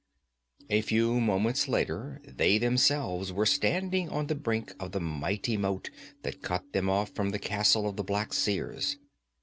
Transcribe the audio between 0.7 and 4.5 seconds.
A few moments later they themselves were standing on the